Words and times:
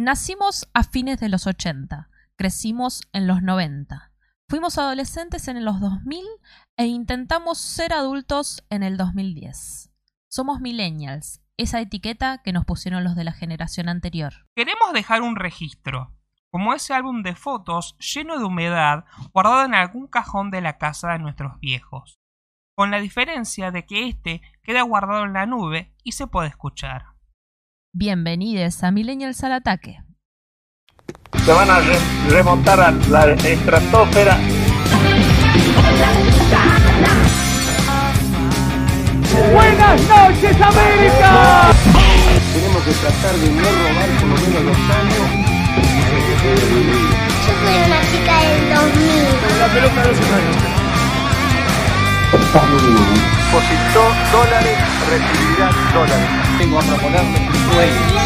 Nacimos 0.00 0.70
a 0.74 0.84
fines 0.84 1.18
de 1.18 1.28
los 1.28 1.48
80, 1.48 2.08
crecimos 2.36 3.02
en 3.12 3.26
los 3.26 3.42
90. 3.42 4.12
Fuimos 4.48 4.78
adolescentes 4.78 5.48
en 5.48 5.64
los 5.64 5.80
2000 5.80 6.24
e 6.76 6.86
intentamos 6.86 7.58
ser 7.58 7.92
adultos 7.92 8.64
en 8.70 8.84
el 8.84 8.96
2010. 8.96 9.90
Somos 10.28 10.60
millennials, 10.60 11.42
esa 11.56 11.80
etiqueta 11.80 12.42
que 12.44 12.52
nos 12.52 12.64
pusieron 12.64 13.02
los 13.02 13.16
de 13.16 13.24
la 13.24 13.32
generación 13.32 13.88
anterior. 13.88 14.46
Queremos 14.54 14.92
dejar 14.92 15.22
un 15.22 15.34
registro, 15.34 16.14
como 16.52 16.74
ese 16.74 16.94
álbum 16.94 17.24
de 17.24 17.34
fotos 17.34 17.96
lleno 17.98 18.38
de 18.38 18.44
humedad 18.44 19.04
guardado 19.32 19.64
en 19.64 19.74
algún 19.74 20.06
cajón 20.06 20.52
de 20.52 20.60
la 20.60 20.78
casa 20.78 21.10
de 21.10 21.18
nuestros 21.18 21.58
viejos, 21.58 22.20
con 22.76 22.92
la 22.92 23.00
diferencia 23.00 23.72
de 23.72 23.84
que 23.84 24.06
este 24.06 24.42
queda 24.62 24.82
guardado 24.82 25.24
en 25.24 25.32
la 25.32 25.46
nube 25.46 25.92
y 26.04 26.12
se 26.12 26.28
puede 26.28 26.50
escuchar. 26.50 27.17
Bienvenidos 27.92 28.82
a 28.84 28.90
Millennials 28.90 29.42
al 29.44 29.52
Ataque. 29.54 29.98
Se 31.44 31.52
van 31.52 31.70
a 31.70 31.80
re- 31.80 31.98
remontar 32.28 32.78
a 32.80 32.90
la 32.90 33.32
estratosfera. 33.32 34.36
Buenas 39.52 40.00
noches, 40.02 40.56
América. 40.60 41.70
Tenemos 42.52 42.82
que 42.82 42.92
tratar 42.92 43.34
de 43.36 43.50
no 43.50 43.62
robar 43.62 44.08
por 44.18 44.28
lo 44.28 44.36
menos 44.36 44.62
los 44.64 44.76
años. 44.96 45.26
Yo 47.46 47.52
soy 47.64 47.76
una 47.86 48.00
chica 48.10 48.34
del 48.42 48.60
2000. 48.74 49.58
La 49.60 49.66
pelota 49.72 50.02
de 50.02 50.08
los 50.08 50.20
años. 50.20 50.77
Depositó 52.30 54.04
dólares, 54.30 54.78
recibirá 55.08 55.70
dólares. 55.94 56.28
Vengo 56.58 56.78
a 56.78 56.82
proponerle 56.82 57.38
un 57.38 57.72
sueño. 57.72 58.18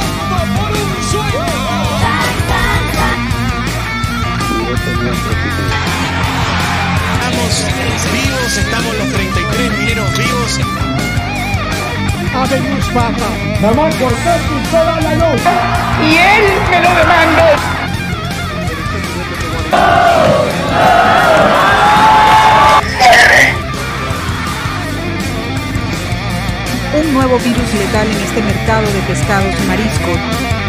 Estamos 7.52 8.12
vivos, 8.12 8.56
estamos 8.56 8.92
los 8.98 9.12
33 9.12 9.78
mineros 9.78 10.18
vivos. 10.18 10.60
Ave 12.34 12.60
Mustafa. 12.60 13.28
Ramón 13.60 13.92
Cortés 13.92 14.42
y 14.50 14.68
toda 14.70 15.00
la 15.00 15.14
luz. 15.14 15.42
Y 16.02 16.16
él 16.16 16.44
me 16.70 16.80
lo 16.80 16.90
demandó. 16.96 17.46
Un 26.94 27.14
nuevo 27.14 27.38
virus 27.38 27.74
letal 27.74 28.06
en 28.06 28.20
este 28.22 28.42
mercado 28.42 28.86
de 28.92 29.00
pescados 29.06 29.54
y 29.62 29.66
mariscos. 29.66 30.61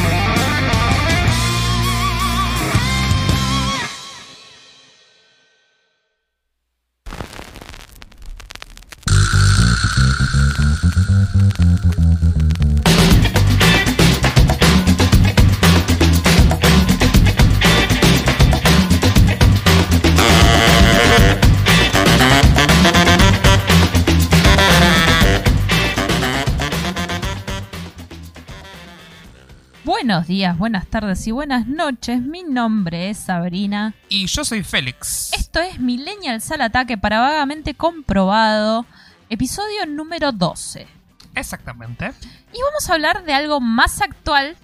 Buenos 30.24 30.38
días, 30.38 30.58
buenas 30.58 30.88
tardes 30.88 31.28
y 31.28 31.32
buenas 31.32 31.68
noches. 31.68 32.22
Mi 32.22 32.44
nombre 32.44 33.10
es 33.10 33.18
Sabrina. 33.18 33.94
Y 34.08 34.28
yo 34.28 34.46
soy 34.46 34.64
Félix. 34.64 35.34
Esto 35.34 35.60
es 35.60 35.82
Millennials 35.82 36.50
al 36.50 36.62
Ataque 36.62 36.98
para 36.98 37.20
vagamente 37.20 37.74
comprobado, 37.74 38.86
episodio 39.30 39.86
número 39.86 40.32
12. 40.32 40.88
Exactamente. 41.36 42.14
Y 42.54 42.62
vamos 42.62 42.90
a 42.90 42.94
hablar 42.94 43.26
de 43.26 43.34
algo 43.34 43.60
más 43.60 44.00
actual. 44.00 44.56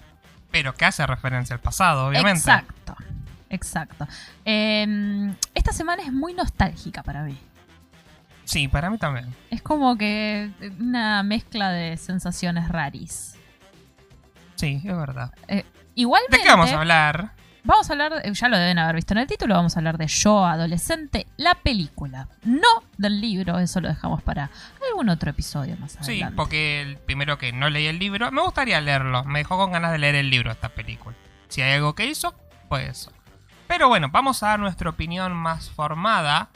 Pero 0.50 0.72
que 0.72 0.86
hace 0.86 1.06
referencia 1.06 1.52
al 1.52 1.60
pasado, 1.60 2.06
obviamente. 2.06 2.38
Exacto, 2.38 2.96
exacto. 3.50 4.08
Eh, 4.46 5.34
esta 5.54 5.72
semana 5.74 6.02
es 6.02 6.10
muy 6.10 6.32
nostálgica 6.32 7.02
para 7.02 7.22
mí. 7.22 7.36
Sí, 8.44 8.66
para 8.66 8.88
mí 8.88 8.96
también. 8.96 9.26
Es 9.50 9.60
como 9.60 9.98
que 9.98 10.52
una 10.78 11.22
mezcla 11.22 11.70
de 11.70 11.98
sensaciones 11.98 12.66
raris. 12.70 13.36
Sí, 14.60 14.80
es 14.84 14.96
verdad. 14.96 15.32
Eh, 15.48 15.64
igualmente, 15.94 16.36
¿De 16.38 16.42
qué 16.42 16.48
vamos 16.50 16.70
a 16.72 16.78
hablar? 16.78 17.32
Vamos 17.62 17.90
a 17.90 17.92
hablar, 17.92 18.22
ya 18.32 18.48
lo 18.48 18.56
deben 18.56 18.78
haber 18.78 18.94
visto 18.96 19.12
en 19.12 19.18
el 19.18 19.26
título, 19.26 19.54
vamos 19.54 19.76
a 19.76 19.80
hablar 19.80 19.98
de 19.98 20.06
Yo 20.06 20.46
Adolescente, 20.46 21.26
la 21.36 21.54
película. 21.56 22.26
No 22.42 22.68
del 22.96 23.20
libro, 23.20 23.58
eso 23.58 23.80
lo 23.82 23.88
dejamos 23.88 24.22
para 24.22 24.50
algún 24.88 25.10
otro 25.10 25.30
episodio 25.30 25.76
más 25.76 25.92
Sí, 26.00 26.12
adelante. 26.12 26.36
porque 26.36 26.80
el 26.80 26.96
primero 26.96 27.36
que 27.36 27.52
no 27.52 27.68
leí 27.68 27.86
el 27.86 27.98
libro, 27.98 28.32
me 28.32 28.40
gustaría 28.40 28.80
leerlo. 28.80 29.24
Me 29.24 29.40
dejó 29.40 29.58
con 29.58 29.72
ganas 29.72 29.92
de 29.92 29.98
leer 29.98 30.14
el 30.14 30.30
libro 30.30 30.50
esta 30.50 30.70
película. 30.70 31.14
Si 31.48 31.60
hay 31.60 31.74
algo 31.74 31.94
que 31.94 32.06
hizo, 32.06 32.34
pues 32.70 32.88
eso. 32.88 33.12
Pero 33.68 33.88
bueno, 33.88 34.08
vamos 34.10 34.42
a 34.42 34.48
dar 34.48 34.58
nuestra 34.60 34.88
opinión 34.88 35.32
más 35.34 35.68
formada 35.70 36.48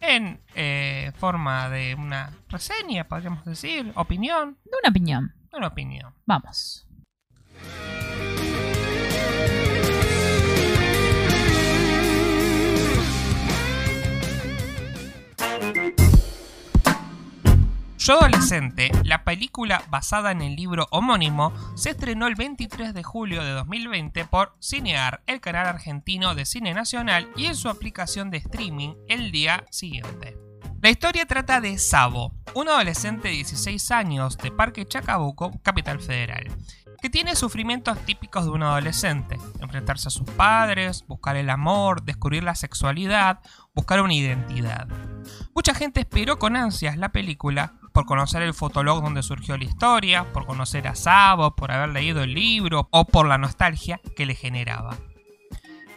en 0.00 0.40
eh, 0.54 1.12
forma 1.18 1.68
de 1.68 1.94
una 1.96 2.30
reseña, 2.48 3.04
podríamos 3.04 3.44
decir, 3.44 3.92
opinión, 3.94 4.56
De 4.64 4.70
una 4.82 4.88
opinión. 4.88 5.34
una 5.52 5.66
opinión. 5.68 6.14
Vamos. 6.24 6.85
Yo 18.06 18.20
Adolescente, 18.20 18.92
la 19.02 19.24
película 19.24 19.82
basada 19.90 20.30
en 20.30 20.40
el 20.40 20.54
libro 20.54 20.86
homónimo, 20.92 21.52
se 21.76 21.90
estrenó 21.90 22.28
el 22.28 22.36
23 22.36 22.94
de 22.94 23.02
julio 23.02 23.42
de 23.42 23.50
2020 23.50 24.26
por 24.26 24.54
Cinear, 24.62 25.24
el 25.26 25.40
canal 25.40 25.66
argentino 25.66 26.36
de 26.36 26.46
cine 26.46 26.72
nacional, 26.72 27.28
y 27.36 27.46
en 27.46 27.56
su 27.56 27.68
aplicación 27.68 28.30
de 28.30 28.36
streaming 28.36 28.94
el 29.08 29.32
día 29.32 29.64
siguiente. 29.72 30.38
La 30.80 30.90
historia 30.90 31.26
trata 31.26 31.60
de 31.60 31.78
Sabo, 31.78 32.32
un 32.54 32.68
adolescente 32.68 33.26
de 33.26 33.34
16 33.34 33.90
años 33.90 34.38
de 34.38 34.52
Parque 34.52 34.86
Chacabuco, 34.86 35.50
capital 35.64 35.98
federal, 35.98 36.46
que 37.00 37.10
tiene 37.10 37.36
sufrimientos 37.36 37.98
típicos 38.00 38.44
de 38.44 38.50
un 38.50 38.62
adolescente, 38.62 39.38
enfrentarse 39.60 40.08
a 40.08 40.10
sus 40.10 40.28
padres, 40.30 41.04
buscar 41.06 41.36
el 41.36 41.50
amor, 41.50 42.02
descubrir 42.02 42.44
la 42.44 42.54
sexualidad, 42.54 43.40
buscar 43.74 44.00
una 44.00 44.14
identidad. 44.14 44.88
Mucha 45.54 45.74
gente 45.74 46.00
esperó 46.00 46.38
con 46.38 46.56
ansias 46.56 46.96
la 46.96 47.10
película 47.10 47.74
por 47.92 48.06
conocer 48.06 48.42
el 48.42 48.54
fotolog 48.54 49.02
donde 49.02 49.22
surgió 49.22 49.56
la 49.56 49.64
historia, 49.64 50.32
por 50.32 50.46
conocer 50.46 50.86
a 50.86 50.94
Sabo, 50.94 51.56
por 51.56 51.72
haber 51.72 51.90
leído 51.90 52.22
el 52.22 52.34
libro 52.34 52.88
o 52.90 53.06
por 53.06 53.26
la 53.26 53.38
nostalgia 53.38 54.00
que 54.16 54.26
le 54.26 54.34
generaba. 54.34 54.96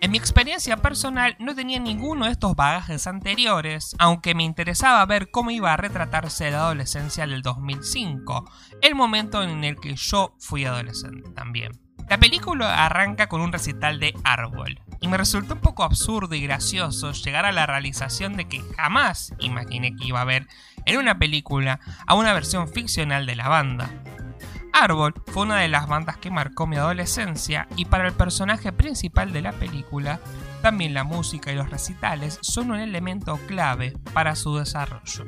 En 0.02 0.12
mi 0.12 0.18
experiencia 0.18 0.78
personal 0.78 1.36
no 1.40 1.54
tenía 1.56 1.78
ninguno 1.78 2.26
de 2.26 2.32
estos 2.32 2.56
bagajes 2.56 3.06
anteriores, 3.06 3.98
aunque 4.00 4.34
me 4.34 4.44
interesaba 4.44 5.06
ver 5.06 5.30
cómo 5.30 5.52
iba 5.52 5.74
a 5.74 5.78
retratarse 5.78 6.52
la 6.52 6.60
adolescencia 6.60 7.28
del 7.28 7.42
2005, 7.42 8.50
el 8.82 8.96
momento 8.96 9.44
en 9.44 9.66
el 9.66 9.76
que 9.76 9.96
yo 9.98 10.36
fui 10.40 10.64
adolescente 10.64 11.30
también. 11.32 11.82
La 12.08 12.18
película 12.18 12.86
arranca 12.86 13.28
con 13.28 13.42
un 13.42 13.52
recital 13.52 14.00
de 14.00 14.14
Árbol, 14.24 14.80
y 15.02 15.10
me 15.10 15.18
resultó 15.18 15.56
un 15.56 15.60
poco 15.60 15.84
absurdo 15.84 16.34
y 16.34 16.42
gracioso 16.44 17.12
llegar 17.12 17.46
a 17.46 17.52
la 17.52 17.66
realización 17.66 18.38
de 18.38 18.48
que 18.48 18.64
jamás 18.78 19.34
imaginé 19.40 19.96
que 19.98 20.08
iba 20.08 20.22
a 20.22 20.26
ver 20.26 20.48
en 20.86 20.98
una 20.98 21.20
película 21.20 21.82
a 22.08 22.16
una 22.16 22.32
versión 22.32 22.70
ficcional 22.70 23.26
de 23.26 23.36
la 23.36 23.50
banda. 23.50 23.92
Árbol 24.80 25.14
fue 25.28 25.44
una 25.44 25.58
de 25.58 25.68
las 25.68 25.88
bandas 25.88 26.16
que 26.18 26.32
marcó 26.32 26.66
mi 26.66 26.78
adolescencia 26.78 27.68
y 27.76 27.86
para 27.86 28.08
el 28.08 28.14
personaje 28.14 28.72
principal 28.72 29.34
de 29.34 29.42
la 29.42 29.52
película, 29.52 30.22
también 30.62 30.94
la 30.94 31.04
música 31.04 31.52
y 31.52 31.56
los 31.56 31.70
recitales 31.70 32.40
son 32.42 32.72
un 32.72 32.80
elemento 32.80 33.38
clave 33.46 33.98
para 34.14 34.36
su 34.38 34.56
desarrollo. 34.56 35.26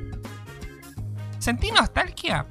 ¿Sentí 1.39 1.69
nostalgia? 1.71 2.45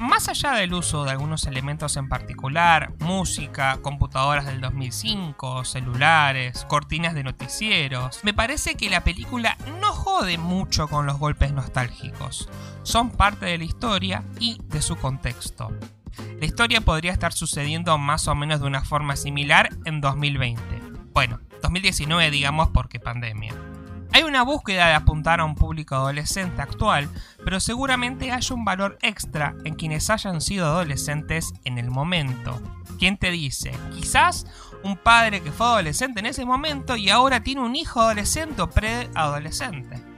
Más 0.00 0.28
allá 0.28 0.54
del 0.54 0.74
uso 0.74 1.04
de 1.04 1.12
algunos 1.12 1.46
elementos 1.46 1.96
en 1.96 2.08
particular, 2.08 2.92
música, 2.98 3.78
computadoras 3.80 4.46
del 4.46 4.60
2005, 4.60 5.64
celulares, 5.64 6.64
cortinas 6.64 7.14
de 7.14 7.22
noticieros, 7.22 8.18
me 8.24 8.34
parece 8.34 8.74
que 8.74 8.90
la 8.90 9.04
película 9.04 9.56
no 9.80 9.92
jode 9.92 10.38
mucho 10.38 10.88
con 10.88 11.06
los 11.06 11.20
golpes 11.20 11.52
nostálgicos. 11.52 12.48
Son 12.82 13.10
parte 13.10 13.46
de 13.46 13.58
la 13.58 13.64
historia 13.64 14.24
y 14.40 14.60
de 14.64 14.82
su 14.82 14.96
contexto. 14.96 15.70
La 16.42 16.46
historia 16.46 16.80
podría 16.80 17.12
estar 17.12 17.32
sucediendo 17.32 17.96
más 17.98 18.26
o 18.26 18.34
menos 18.34 18.58
de 18.58 18.66
una 18.66 18.82
forma 18.82 19.14
similar 19.14 19.68
en 19.84 20.00
2020. 20.00 20.60
Bueno, 21.12 21.38
2019 21.62 22.32
digamos 22.32 22.70
porque 22.70 22.98
pandemia. 22.98 23.54
Hay 24.12 24.24
una 24.24 24.42
búsqueda 24.42 24.88
de 24.88 24.94
apuntar 24.94 25.38
a 25.38 25.44
un 25.44 25.54
público 25.54 25.94
adolescente 25.94 26.60
actual, 26.60 27.08
pero 27.44 27.60
seguramente 27.60 28.32
haya 28.32 28.56
un 28.56 28.64
valor 28.64 28.98
extra 29.02 29.54
en 29.64 29.76
quienes 29.76 30.10
hayan 30.10 30.40
sido 30.40 30.66
adolescentes 30.66 31.52
en 31.62 31.78
el 31.78 31.92
momento. 31.92 32.60
¿Quién 32.98 33.18
te 33.18 33.30
dice? 33.30 33.70
Quizás 33.92 34.44
un 34.82 34.96
padre 34.96 35.42
que 35.42 35.52
fue 35.52 35.66
adolescente 35.66 36.18
en 36.18 36.26
ese 36.26 36.44
momento 36.44 36.96
y 36.96 37.08
ahora 37.08 37.44
tiene 37.44 37.60
un 37.60 37.76
hijo 37.76 38.00
adolescente 38.00 38.62
o 38.62 38.68
preadolescente. 38.68 40.11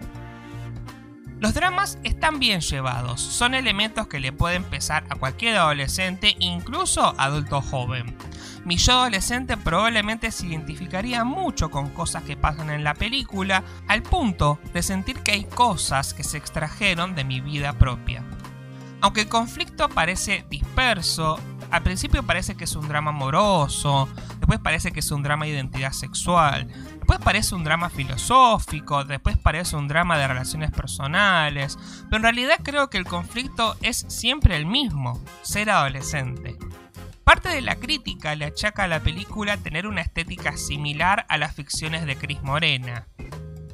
Los 1.44 1.52
dramas 1.52 1.99
están 2.05 2.38
bien 2.38 2.62
llevados, 2.62 3.20
son 3.20 3.52
elementos 3.52 4.08
que 4.08 4.19
le 4.19 4.32
pueden 4.32 4.64
pesar 4.64 5.05
a 5.11 5.17
cualquier 5.17 5.58
adolescente, 5.58 6.35
incluso 6.38 7.14
adulto 7.19 7.61
joven. 7.61 8.17
Mi 8.64 8.79
yo 8.79 8.94
adolescente 8.94 9.58
probablemente 9.58 10.31
se 10.31 10.46
identificaría 10.46 11.23
mucho 11.23 11.70
con 11.70 11.91
cosas 11.91 12.23
que 12.23 12.38
pasan 12.38 12.70
en 12.70 12.82
la 12.82 12.94
película, 12.94 13.62
al 13.88 14.02
punto 14.02 14.58
de 14.73 14.82
sentir 14.82 15.17
que 15.17 15.32
hay 15.32 15.44
cosas 15.44 16.14
que 16.14 16.25
se 16.25 16.38
extrajeron 16.38 17.14
de 17.14 17.25
mi 17.25 17.43
vida 17.43 17.75
propia. 17.75 18.25
Aunque 19.02 19.20
el 19.20 19.29
conflicto 19.29 19.90
parece 19.90 20.47
disperso, 20.49 21.38
al 21.70 21.82
principio 21.82 22.23
parece 22.23 22.55
que 22.55 22.64
es 22.64 22.75
un 22.75 22.88
drama 22.88 23.11
amoroso, 23.11 24.08
después 24.38 24.61
parece 24.61 24.93
que 24.93 25.00
es 25.00 25.11
un 25.11 25.23
drama 25.23 25.44
de 25.44 25.50
identidad 25.50 25.93
sexual, 25.93 26.69
después 27.05 27.21
parece 27.23 27.55
un 27.55 27.65
drama 27.65 27.91
filosófico, 27.91 29.05
después 29.05 29.37
parece 29.37 29.77
un 29.77 29.89
drama 29.89 30.17
de 30.17 30.27
relaciones 30.27 30.71
personales, 30.71 31.77
pero 32.05 32.17
en 32.17 32.23
realidad 32.23 32.61
creo 32.62 32.89
que 32.89 32.97
el 32.97 33.05
conflicto 33.05 33.77
es 33.83 34.06
siempre 34.09 34.56
el 34.56 34.65
mismo, 34.65 35.23
ser 35.43 35.69
adolescente. 35.69 36.56
Parte 37.23 37.51
de 37.51 37.61
la 37.61 37.77
crítica 37.77 38.35
le 38.35 38.47
achaca 38.47 38.85
a 38.85 38.89
la 38.89 39.01
película 39.01 39.59
tener 39.59 39.87
una 39.87 40.01
estética 40.01 40.56
similar 40.56 41.27
a 41.29 41.37
las 41.37 41.55
ficciones 41.55 42.06
de 42.06 42.17
Cris 42.17 42.43
Morena. 42.43 43.07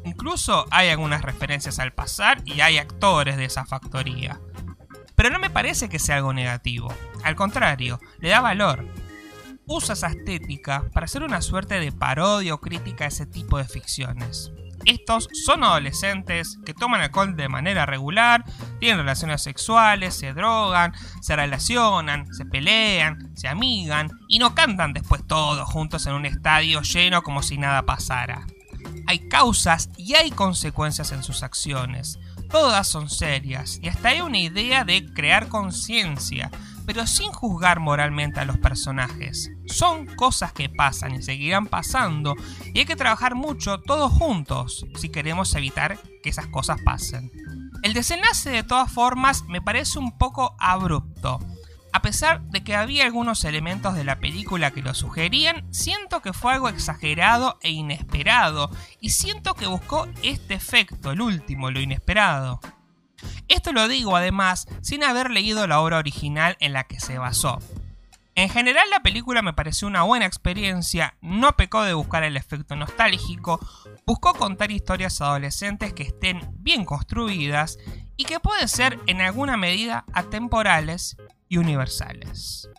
Incluso 0.04 0.66
hay 0.72 0.88
algunas 0.88 1.22
referencias 1.22 1.78
al 1.78 1.92
pasar 1.92 2.42
y 2.44 2.62
hay 2.62 2.78
actores 2.78 3.36
de 3.36 3.44
esa 3.44 3.64
factoría. 3.64 4.40
Pero 5.14 5.30
no 5.30 5.38
me 5.38 5.50
parece 5.50 5.88
que 5.88 6.00
sea 6.00 6.16
algo 6.16 6.32
negativo. 6.32 6.92
Al 7.22 7.36
contrario, 7.36 8.00
le 8.18 8.30
da 8.30 8.40
valor. 8.40 8.88
Usa 9.72 9.92
esa 9.92 10.08
estética 10.08 10.90
para 10.92 11.04
hacer 11.04 11.22
una 11.22 11.40
suerte 11.40 11.78
de 11.78 11.92
parodia 11.92 12.54
o 12.54 12.60
crítica 12.60 13.04
a 13.04 13.06
ese 13.06 13.24
tipo 13.24 13.56
de 13.56 13.64
ficciones. 13.64 14.50
Estos 14.84 15.28
son 15.44 15.62
adolescentes 15.62 16.58
que 16.66 16.74
toman 16.74 17.02
alcohol 17.02 17.36
de 17.36 17.48
manera 17.48 17.86
regular, 17.86 18.44
tienen 18.80 18.98
relaciones 18.98 19.42
sexuales, 19.42 20.16
se 20.16 20.32
drogan, 20.32 20.92
se 21.20 21.36
relacionan, 21.36 22.26
se 22.34 22.46
pelean, 22.46 23.30
se 23.36 23.46
amigan 23.46 24.10
y 24.26 24.40
no 24.40 24.56
cantan 24.56 24.92
después 24.92 25.24
todos 25.24 25.70
juntos 25.70 26.04
en 26.06 26.14
un 26.14 26.26
estadio 26.26 26.82
lleno 26.82 27.22
como 27.22 27.40
si 27.40 27.56
nada 27.56 27.86
pasara. 27.86 28.48
Hay 29.06 29.28
causas 29.28 29.88
y 29.96 30.14
hay 30.14 30.32
consecuencias 30.32 31.12
en 31.12 31.22
sus 31.22 31.44
acciones. 31.44 32.18
Todas 32.50 32.88
son 32.88 33.08
serias 33.08 33.78
y 33.80 33.88
hasta 33.88 34.08
hay 34.08 34.20
una 34.20 34.38
idea 34.38 34.82
de 34.82 35.06
crear 35.12 35.46
conciencia, 35.46 36.50
pero 36.92 37.06
sin 37.06 37.30
juzgar 37.30 37.78
moralmente 37.78 38.40
a 38.40 38.44
los 38.44 38.58
personajes. 38.58 39.52
Son 39.66 40.06
cosas 40.06 40.52
que 40.52 40.68
pasan 40.68 41.14
y 41.14 41.22
seguirán 41.22 41.68
pasando 41.68 42.34
y 42.74 42.80
hay 42.80 42.84
que 42.84 42.96
trabajar 42.96 43.36
mucho 43.36 43.80
todos 43.80 44.10
juntos 44.10 44.84
si 44.96 45.08
queremos 45.08 45.54
evitar 45.54 46.00
que 46.20 46.30
esas 46.30 46.48
cosas 46.48 46.80
pasen. 46.84 47.30
El 47.84 47.92
desenlace 47.92 48.50
de 48.50 48.64
todas 48.64 48.90
formas 48.90 49.44
me 49.44 49.62
parece 49.62 50.00
un 50.00 50.18
poco 50.18 50.56
abrupto. 50.58 51.38
A 51.92 52.02
pesar 52.02 52.42
de 52.46 52.64
que 52.64 52.74
había 52.74 53.04
algunos 53.04 53.44
elementos 53.44 53.94
de 53.94 54.02
la 54.02 54.18
película 54.18 54.72
que 54.72 54.82
lo 54.82 54.92
sugerían, 54.92 55.72
siento 55.72 56.22
que 56.22 56.32
fue 56.32 56.54
algo 56.54 56.68
exagerado 56.68 57.56
e 57.62 57.70
inesperado, 57.70 58.68
y 59.00 59.10
siento 59.10 59.54
que 59.54 59.68
buscó 59.68 60.08
este 60.24 60.54
efecto, 60.54 61.12
el 61.12 61.20
último, 61.20 61.70
lo 61.70 61.80
inesperado. 61.80 62.58
Esto 63.48 63.72
lo 63.72 63.88
digo 63.88 64.16
además 64.16 64.66
sin 64.82 65.04
haber 65.04 65.30
leído 65.30 65.66
la 65.66 65.80
obra 65.80 65.98
original 65.98 66.56
en 66.60 66.72
la 66.72 66.84
que 66.84 67.00
se 67.00 67.18
basó. 67.18 67.58
En 68.36 68.48
general 68.48 68.88
la 68.90 69.00
película 69.00 69.42
me 69.42 69.52
pareció 69.52 69.86
una 69.88 70.02
buena 70.02 70.24
experiencia, 70.24 71.14
no 71.20 71.56
pecó 71.56 71.82
de 71.82 71.94
buscar 71.94 72.22
el 72.22 72.36
efecto 72.36 72.76
nostálgico, 72.76 73.60
buscó 74.06 74.34
contar 74.34 74.70
historias 74.70 75.20
adolescentes 75.20 75.92
que 75.92 76.04
estén 76.04 76.40
bien 76.54 76.84
construidas 76.84 77.76
y 78.16 78.24
que 78.24 78.40
pueden 78.40 78.68
ser 78.68 78.98
en 79.06 79.20
alguna 79.20 79.56
medida 79.56 80.04
atemporales 80.12 81.16
y 81.48 81.58
universales. 81.58 82.70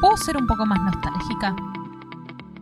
¿Puedo 0.00 0.16
ser 0.16 0.36
un 0.36 0.46
poco 0.46 0.64
más 0.64 0.80
nostálgica? 0.80 1.56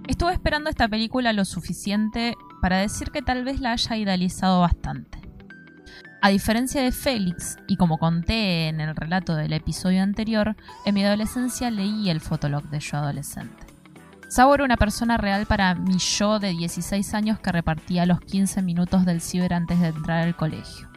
Estuve 0.08 0.32
esperando 0.32 0.70
esta 0.70 0.88
película 0.88 1.34
lo 1.34 1.44
suficiente 1.44 2.34
para 2.62 2.78
decir 2.78 3.10
que 3.10 3.20
tal 3.20 3.44
vez 3.44 3.60
la 3.60 3.72
haya 3.72 3.96
idealizado 3.98 4.62
bastante. 4.62 5.20
A 6.22 6.30
diferencia 6.30 6.82
de 6.82 6.92
Félix, 6.92 7.58
y 7.68 7.76
como 7.76 7.98
conté 7.98 8.68
en 8.68 8.80
el 8.80 8.96
relato 8.96 9.36
del 9.36 9.52
episodio 9.52 10.02
anterior, 10.02 10.56
en 10.86 10.94
mi 10.94 11.04
adolescencia 11.04 11.70
leí 11.70 12.08
el 12.08 12.22
fotolog 12.22 12.64
de 12.70 12.80
yo 12.80 12.96
adolescente. 12.96 13.66
Sabo 14.28 14.54
era 14.54 14.64
una 14.64 14.78
persona 14.78 15.18
real 15.18 15.44
para 15.44 15.74
mi 15.74 15.98
yo 15.98 16.38
de 16.38 16.52
16 16.52 17.12
años 17.12 17.38
que 17.38 17.52
repartía 17.52 18.06
los 18.06 18.18
15 18.20 18.62
minutos 18.62 19.04
del 19.04 19.20
ciber 19.20 19.52
antes 19.52 19.78
de 19.78 19.88
entrar 19.88 20.24
al 20.24 20.36
colegio. 20.36 20.88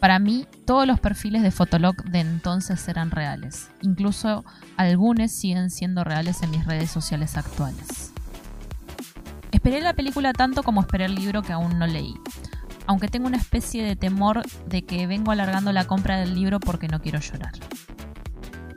Para 0.00 0.20
mí, 0.20 0.46
todos 0.64 0.86
los 0.86 1.00
perfiles 1.00 1.42
de 1.42 1.50
Fotolog 1.50 1.96
de 2.04 2.20
entonces 2.20 2.86
eran 2.86 3.10
reales. 3.10 3.70
Incluso 3.82 4.44
algunos 4.76 5.32
siguen 5.32 5.70
siendo 5.70 6.04
reales 6.04 6.42
en 6.42 6.50
mis 6.50 6.64
redes 6.64 6.90
sociales 6.90 7.36
actuales. 7.36 8.12
Esperé 9.50 9.80
la 9.80 9.94
película 9.94 10.32
tanto 10.32 10.62
como 10.62 10.82
esperé 10.82 11.06
el 11.06 11.16
libro 11.16 11.42
que 11.42 11.52
aún 11.52 11.78
no 11.80 11.86
leí. 11.86 12.14
Aunque 12.86 13.08
tengo 13.08 13.26
una 13.26 13.38
especie 13.38 13.82
de 13.82 13.96
temor 13.96 14.42
de 14.66 14.82
que 14.82 15.06
vengo 15.08 15.32
alargando 15.32 15.72
la 15.72 15.86
compra 15.86 16.16
del 16.16 16.34
libro 16.34 16.60
porque 16.60 16.86
no 16.86 17.02
quiero 17.02 17.18
llorar. 17.18 17.52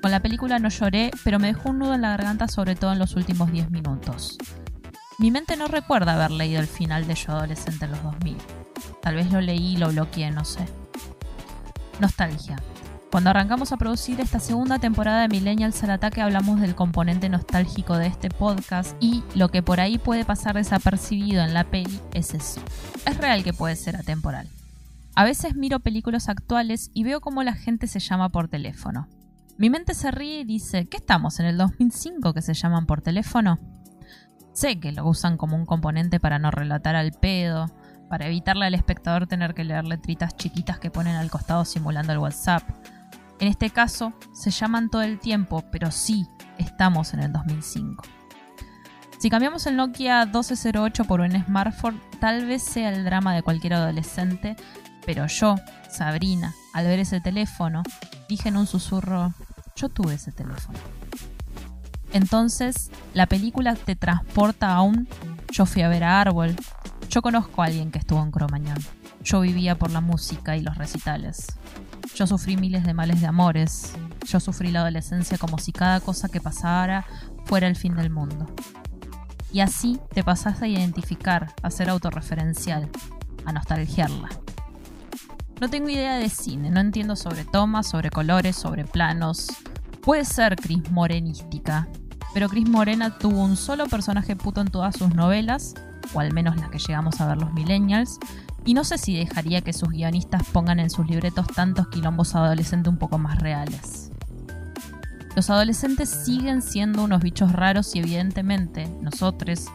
Con 0.02 0.10
la 0.10 0.22
película 0.22 0.58
no 0.58 0.70
lloré, 0.70 1.12
pero 1.24 1.38
me 1.38 1.48
dejó 1.48 1.70
un 1.70 1.80
nudo 1.80 1.94
en 1.94 2.02
la 2.02 2.10
garganta 2.10 2.48
sobre 2.48 2.76
todo 2.76 2.94
en 2.94 3.00
los 3.00 3.16
últimos 3.16 3.52
10 3.52 3.70
minutos. 3.70 4.40
Mi 5.20 5.30
mente 5.30 5.56
no 5.56 5.68
recuerda 5.68 6.16
haber 6.16 6.32
leído 6.32 6.60
el 6.60 6.68
final 6.68 7.06
de 7.06 7.14
Yo 7.14 7.34
Adolescente 7.34 7.86
en 7.86 7.92
los 7.92 8.02
2000. 8.02 8.38
Tal 9.04 9.16
vez 9.16 9.32
lo 9.32 9.40
leí 9.40 9.74
y 9.74 9.78
lo 9.78 9.90
bloqueé, 9.90 10.32
no 10.32 10.44
sé. 10.44 10.66
Nostalgia. 12.00 12.58
Cuando 13.12 13.30
arrancamos 13.30 13.74
a 13.74 13.78
producir 13.78 14.22
esta 14.22 14.40
segunda 14.40 14.80
temporada 14.80 15.22
de 15.22 15.28
Millennials 15.28 15.84
al 15.84 15.92
Ataque 15.92 16.22
hablamos 16.22 16.62
del 16.62 16.76
componente 16.76 17.28
nostálgico 17.28 17.98
de 17.98 18.08
este 18.08 18.30
podcast 18.30 18.96
y 19.02 19.22
lo 19.36 19.50
que 19.50 19.62
por 19.62 19.82
ahí 19.82 19.98
puede 19.98 20.24
pasar 20.24 20.56
desapercibido 20.56 21.44
en 21.44 21.54
la 21.54 21.66
peli 21.66 22.00
es 22.14 22.34
eso. 22.34 22.62
Es 23.06 23.18
real 23.18 23.44
que 23.44 23.52
puede 23.52 23.76
ser 23.76 23.98
atemporal. 23.98 24.48
A 25.14 25.26
veces 25.26 25.56
miro 25.56 25.82
películas 25.82 26.30
actuales 26.30 26.90
y 26.94 27.04
veo 27.04 27.20
cómo 27.20 27.44
la 27.44 27.54
gente 27.54 27.88
se 27.88 28.00
llama 28.00 28.30
por 28.30 28.48
teléfono. 28.48 29.10
Mi 29.58 29.70
mente 29.70 29.94
se 29.94 30.10
ríe 30.10 30.40
y 30.40 30.46
dice, 30.46 30.88
¿qué 30.88 30.98
estamos 30.98 31.40
en 31.42 31.48
el 31.48 31.58
2005 31.58 32.34
que 32.34 32.42
se 32.42 32.54
llaman 32.54 32.86
por 32.86 33.02
teléfono? 33.02 33.60
Sé 34.54 34.80
que 34.80 34.94
lo 34.94 35.06
usan 35.06 35.36
como 35.38 35.58
un 35.58 35.66
componente 35.66 36.20
para 36.22 36.40
no 36.40 36.50
relatar 36.50 36.96
al 36.96 37.12
pedo, 37.12 37.70
para 38.12 38.28
evitarle 38.28 38.66
al 38.66 38.76
espectador 38.76 39.26
tener 39.26 39.54
que 39.54 39.64
leer 39.64 39.86
letritas 39.86 40.36
chiquitas 40.36 40.78
que 40.80 40.92
ponen 40.92 41.16
al 41.16 41.32
costado 41.32 41.64
simulando 41.64 42.12
el 42.12 42.20
WhatsApp. 42.20 42.62
En 43.40 43.48
este 43.48 43.70
caso, 43.70 44.12
se 44.34 44.52
llaman 44.52 44.90
todo 44.90 45.02
el 45.02 45.18
tiempo, 45.18 45.64
pero 45.72 45.92
sí, 45.92 46.28
estamos 46.58 47.14
en 47.14 47.22
el 47.22 47.32
2005. 47.32 48.04
Si 49.18 49.30
cambiamos 49.30 49.66
el 49.66 49.78
Nokia 49.78 50.26
1208 50.26 51.06
por 51.06 51.22
un 51.22 51.42
smartphone, 51.42 52.02
tal 52.20 52.46
vez 52.46 52.62
sea 52.64 52.90
el 52.90 53.06
drama 53.06 53.34
de 53.34 53.44
cualquier 53.44 53.76
adolescente, 53.76 54.58
pero 55.06 55.28
yo, 55.28 55.56
Sabrina, 55.90 56.54
al 56.74 56.88
ver 56.88 57.00
ese 57.00 57.22
teléfono, 57.22 57.82
dije 58.28 58.50
en 58.50 58.58
un 58.58 58.68
susurro, 58.68 59.34
yo 59.78 59.88
tuve 59.88 60.16
ese 60.16 60.34
teléfono. 60.34 60.78
Entonces, 62.12 62.92
la 63.14 63.26
película 63.26 63.76
te 63.76 63.96
transporta 63.96 64.74
a 64.74 64.82
un 64.82 65.08
yo 65.52 65.66
fui 65.66 65.82
a 65.82 65.90
ver 65.90 66.04
a 66.04 66.20
Árbol, 66.22 66.56
yo 67.12 67.22
conozco 67.22 67.62
a 67.62 67.66
alguien 67.66 67.92
que 67.92 68.00
estuvo 68.00 68.24
en 68.24 68.32
Cromañón. 68.32 68.78
Yo 69.22 69.42
vivía 69.42 69.78
por 69.78 69.92
la 69.92 70.00
música 70.00 70.56
y 70.56 70.62
los 70.62 70.78
recitales. 70.78 71.48
Yo 72.16 72.26
sufrí 72.26 72.56
miles 72.56 72.86
de 72.86 72.94
males 72.94 73.20
de 73.20 73.28
amores. 73.28 73.94
Yo 74.26 74.40
sufrí 74.40 74.72
la 74.72 74.80
adolescencia 74.80 75.38
como 75.38 75.58
si 75.58 75.74
cada 75.74 76.00
cosa 76.00 76.30
que 76.30 76.40
pasara 76.40 77.06
fuera 77.44 77.68
el 77.68 77.76
fin 77.76 77.96
del 77.96 78.12
mundo. 78.12 78.48
Y 79.52 79.60
así 79.60 80.00
te 80.14 80.24
pasas 80.24 80.62
a 80.62 80.68
identificar, 80.70 81.54
a 81.62 81.70
ser 81.70 81.90
autorreferencial, 81.90 82.90
a 83.44 83.52
nostalgiarla. 83.52 84.30
No 85.60 85.70
tengo 85.70 85.90
idea 85.90 86.16
de 86.16 86.30
cine, 86.30 86.72
no 86.72 86.80
entiendo 86.80 87.18
sobre 87.18 87.44
tomas, 87.44 87.90
sobre 87.90 88.10
colores, 88.10 88.56
sobre 88.56 88.86
planos. 88.86 89.50
Puede 90.02 90.24
ser 90.24 90.56
Cris 90.56 90.90
Morenística, 90.90 91.90
pero 92.34 92.48
Cris 92.48 92.70
Morena 92.70 93.18
tuvo 93.18 93.44
un 93.44 93.58
solo 93.58 93.88
personaje 93.88 94.38
puto 94.38 94.62
en 94.62 94.70
todas 94.70 94.96
sus 94.96 95.14
novelas 95.14 95.76
o 96.14 96.20
al 96.20 96.34
menos 96.34 96.58
las 96.58 96.70
que 96.70 96.80
llegamos 96.80 97.20
a 97.22 97.28
ver 97.28 97.38
los 97.38 97.54
millennials, 97.54 98.20
y 98.66 98.74
no 98.74 98.84
sé 98.84 98.98
si 98.98 99.16
dejaría 99.16 99.62
que 99.62 99.74
sus 99.74 99.90
guionistas 99.90 100.44
pongan 100.52 100.80
en 100.80 100.90
sus 100.90 101.08
libretos 101.08 101.48
tantos 101.48 101.88
quilombos 101.88 102.36
adolescentes 102.36 102.92
un 102.92 103.00
poco 103.00 103.18
más 103.18 103.40
reales. 103.40 104.12
Los 105.36 105.50
adolescentes 105.50 106.10
siguen 106.10 106.62
siendo 106.62 107.04
unos 107.04 107.22
bichos 107.22 107.54
raros 107.54 107.96
y 107.96 108.00
evidentemente 108.00 108.88
nosotros 109.02 109.68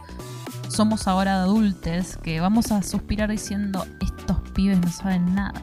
somos 0.69 1.09
ahora 1.09 1.43
adultos 1.43 2.19
que 2.23 2.41
vamos 2.41 2.71
a 2.73 2.83
suspirar 2.83 3.31
diciendo 3.31 3.87
estos 4.01 4.39
pibes 4.51 4.79
no 4.81 4.91
saben 4.91 5.35
nada. 5.35 5.63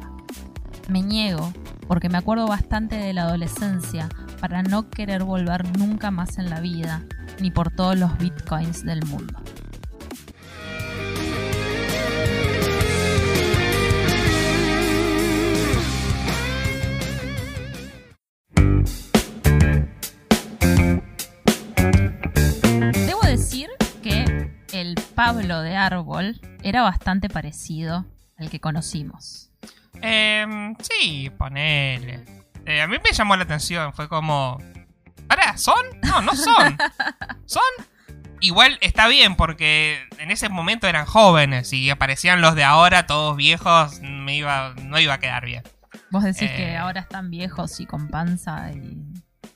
Me 0.90 1.02
niego 1.02 1.54
porque 1.88 2.10
me 2.10 2.18
acuerdo 2.18 2.48
bastante 2.48 2.96
de 2.96 3.14
la 3.14 3.24
adolescencia 3.24 4.10
para 4.40 4.64
no 4.64 4.90
querer 4.90 5.24
volver 5.24 5.78
nunca 5.78 6.10
más 6.10 6.38
en 6.40 6.50
la 6.50 6.60
vida, 6.60 7.04
ni 7.40 7.52
por 7.52 7.70
todos 7.70 7.98
los 7.98 8.18
bitcoins 8.18 8.84
del 8.84 9.06
mundo. 9.06 9.43
Pablo 25.26 25.62
de 25.62 25.76
Árbol 25.78 26.42
era 26.64 26.82
bastante 26.82 27.30
parecido 27.30 28.06
al 28.38 28.50
que 28.50 28.60
conocimos. 28.60 29.50
Em, 30.02 30.76
sí, 30.82 31.30
ponele. 31.38 32.26
Eh, 32.66 32.82
a 32.82 32.88
mí 32.88 32.98
me 33.04 33.12
llamó 33.14 33.36
la 33.38 33.44
atención, 33.44 33.94
fue 33.94 34.10
como... 34.10 34.58
¿Para? 35.28 35.56
¿Son? 35.58 35.82
No, 36.04 36.22
no 36.22 36.36
son. 36.36 36.78
¿Son? 37.46 37.62
Igual 38.42 38.78
está 38.82 39.08
bien 39.08 39.36
porque 39.38 40.06
en 40.20 40.30
ese 40.30 40.50
momento 40.50 40.88
eran 40.88 41.06
jóvenes 41.06 41.72
y 41.72 41.90
aparecían 41.90 42.42
los 42.42 42.56
de 42.56 42.66
ahora 42.66 43.06
todos 43.08 43.38
viejos, 43.38 44.02
me 44.02 44.36
iba, 44.36 44.74
no 44.84 45.00
iba 45.00 45.14
a 45.14 45.20
quedar 45.20 45.46
bien. 45.46 45.64
Vos 46.10 46.24
decís 46.24 46.52
que 46.52 46.74
Eh. 46.74 46.78
ahora 46.78 47.00
están 47.00 47.30
viejos 47.32 47.80
y 47.80 47.86
con 47.86 48.10
panza 48.10 48.72
y... 48.74 48.98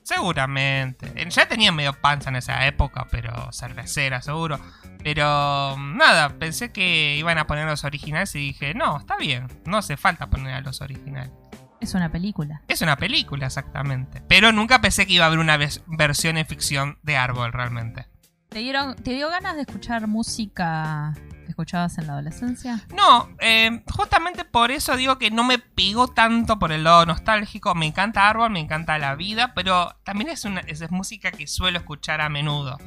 Seguramente. 0.08 1.12
Ya 1.30 1.50
tenían 1.50 1.76
medio 1.76 1.92
panza 1.92 2.30
en 2.30 2.38
esa 2.38 2.66
época, 2.66 3.08
pero 3.12 3.52
cervecera, 3.52 4.22
seguro. 4.22 4.58
Pero 5.04 5.76
nada, 5.78 6.30
pensé 6.40 6.72
que 6.72 7.18
iban 7.18 7.38
a 7.38 7.46
poner 7.46 7.66
los 7.66 7.84
originales 7.84 8.34
y 8.36 8.40
dije, 8.40 8.74
no, 8.74 9.00
está 9.00 9.18
bien, 9.18 9.48
no 9.66 9.78
hace 9.78 9.98
falta 9.98 10.30
poner 10.30 10.54
a 10.54 10.62
los 10.62 10.80
originales. 10.80 11.34
Es 11.82 11.94
una 11.94 12.10
película. 12.10 12.62
Es 12.70 12.82
una 12.82 12.96
película, 12.96 13.48
exactamente. 13.48 14.22
Pero 14.30 14.54
nunca 14.54 14.80
pensé 14.80 15.06
que 15.06 15.12
iba 15.12 15.26
a 15.26 15.28
haber 15.28 15.40
una 15.40 15.60
versión 15.88 16.38
en 16.38 16.46
ficción 16.46 17.00
de 17.04 17.18
Árbol, 17.18 17.52
realmente. 17.52 18.08
¿Te, 18.50 18.60
dieron, 18.60 18.96
¿Te 18.96 19.14
dio 19.14 19.30
ganas 19.30 19.56
de 19.56 19.62
escuchar 19.62 20.08
música 20.08 21.14
que 21.46 21.50
escuchabas 21.50 21.98
en 21.98 22.08
la 22.08 22.14
adolescencia? 22.14 22.86
No, 22.96 23.30
eh, 23.40 23.84
justamente 23.94 24.46
por 24.46 24.72
eso 24.72 24.96
digo 24.96 25.18
que 25.18 25.32
no 25.32 25.44
me 25.44 25.60
pegó 25.60 26.08
tanto 26.08 26.58
por 26.58 26.72
el 26.72 26.84
lado 26.84 27.06
nostálgico. 27.06 27.76
Me 27.76 27.86
encanta 27.86 28.30
Árbol, 28.30 28.52
me 28.52 28.60
encanta 28.60 28.98
la 28.98 29.16
vida, 29.16 29.54
pero 29.54 29.96
también 30.04 30.30
es, 30.30 30.46
una, 30.46 30.62
es 30.62 30.90
música 30.92 31.32
que 31.32 31.48
suelo 31.48 31.78
escuchar 31.78 32.22
a 32.22 32.30
menudo. 32.30 32.78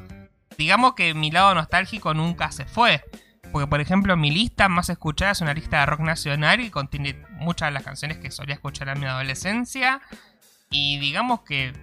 Digamos 0.57 0.95
que 0.95 1.13
mi 1.13 1.31
lado 1.31 1.53
nostálgico 1.55 2.13
nunca 2.13 2.51
se 2.51 2.65
fue. 2.65 3.03
Porque, 3.51 3.67
por 3.67 3.81
ejemplo, 3.81 4.15
mi 4.15 4.31
lista 4.31 4.69
más 4.69 4.89
escuchada 4.89 5.31
es 5.31 5.41
una 5.41 5.53
lista 5.53 5.81
de 5.81 5.85
rock 5.85 5.99
nacional 6.01 6.61
y 6.61 6.69
contiene 6.69 7.21
muchas 7.31 7.67
de 7.67 7.73
las 7.73 7.83
canciones 7.83 8.17
que 8.17 8.31
solía 8.31 8.55
escuchar 8.55 8.87
en 8.89 8.99
mi 8.99 9.05
adolescencia. 9.05 10.01
Y 10.69 10.99
digamos 10.99 11.41
que 11.41 11.65
en 11.67 11.75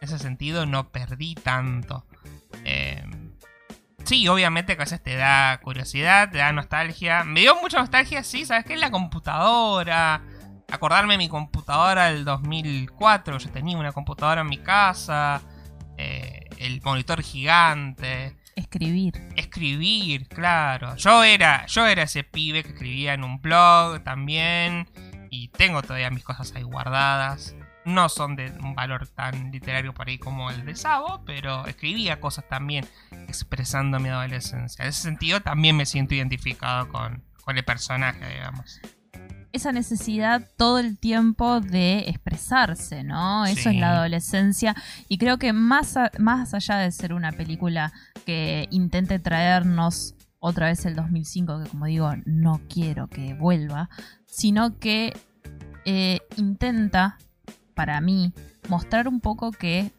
ese 0.00 0.18
sentido 0.18 0.66
no 0.66 0.90
perdí 0.90 1.34
tanto. 1.34 2.06
Eh, 2.64 3.04
sí, 4.06 4.26
obviamente 4.28 4.76
que 4.76 4.82
a 4.82 4.84
veces 4.84 5.02
te 5.02 5.16
da 5.16 5.58
curiosidad, 5.62 6.30
te 6.30 6.38
da 6.38 6.52
nostalgia. 6.52 7.24
Me 7.24 7.40
dio 7.40 7.60
mucha 7.60 7.78
nostalgia, 7.78 8.22
sí, 8.22 8.44
¿sabes 8.46 8.64
qué? 8.64 8.76
La 8.76 8.90
computadora. 8.90 10.22
Acordarme 10.70 11.14
de 11.14 11.18
mi 11.18 11.28
computadora 11.28 12.06
del 12.06 12.24
2004. 12.24 13.38
Yo 13.38 13.50
tenía 13.50 13.76
una 13.76 13.92
computadora 13.92 14.40
en 14.40 14.48
mi 14.48 14.58
casa. 14.58 15.42
eh, 15.98 16.48
el 16.58 16.80
monitor 16.82 17.22
gigante 17.22 18.36
Escribir. 18.54 19.14
escribir, 19.36 20.28
claro. 20.28 20.96
Yo 20.96 21.22
era, 21.24 21.66
yo 21.66 21.86
era 21.86 22.02
ese 22.04 22.24
pibe 22.24 22.62
que 22.62 22.70
escribía 22.70 23.14
en 23.14 23.24
un 23.24 23.40
blog 23.40 24.02
también. 24.02 24.88
Y 25.30 25.48
tengo 25.48 25.82
todavía 25.82 26.10
mis 26.10 26.24
cosas 26.24 26.52
ahí 26.54 26.62
guardadas. 26.62 27.54
No 27.86 28.08
son 28.08 28.36
de 28.36 28.50
un 28.62 28.74
valor 28.74 29.06
tan 29.08 29.50
literario 29.52 29.94
por 29.94 30.08
ahí 30.08 30.18
como 30.18 30.50
el 30.50 30.64
de 30.66 30.74
Sabo, 30.74 31.22
pero 31.24 31.64
escribía 31.66 32.20
cosas 32.20 32.46
también 32.48 32.84
expresando 33.28 33.98
mi 34.00 34.08
adolescencia. 34.08 34.82
En 34.84 34.88
ese 34.90 35.02
sentido 35.02 35.40
también 35.40 35.76
me 35.76 35.86
siento 35.86 36.14
identificado 36.14 36.88
con, 36.88 37.22
con 37.44 37.56
el 37.56 37.64
personaje, 37.64 38.28
digamos. 38.28 38.80
Esa 39.52 39.72
necesidad 39.72 40.50
todo 40.58 40.78
el 40.80 40.98
tiempo 40.98 41.60
de 41.60 42.00
expresarse, 42.08 43.04
¿no? 43.04 43.46
Eso 43.46 43.70
Sí. 43.70 43.76
es 43.76 43.80
la 43.80 43.92
adolescencia. 43.92 44.74
Y 45.08 45.16
creo 45.16 45.38
que 45.38 45.52
más, 45.54 45.96
a- 45.96 46.10
más 46.18 46.52
allá 46.52 46.76
de 46.76 46.90
ser 46.92 47.14
una 47.14 47.32
película 47.32 47.92
que 48.26 48.66
intente 48.70 49.18
traernos 49.18 50.14
otra 50.40 50.66
vez 50.66 50.84
el 50.84 50.94
2005, 50.96 51.62
que 51.62 51.70
como 51.70 51.86
digo, 51.86 52.12
no 52.26 52.60
quiero 52.68 53.06
que 53.08 53.32
vuelva, 53.34 53.88
sino 54.26 54.78
que 54.78 55.16
eh, 55.86 56.18
intenta, 56.36 57.16
para 57.76 58.00
mí, 58.00 58.32
mostrar 58.68 59.06
un 59.06 59.20
poco 59.20 59.52
que 59.52 59.92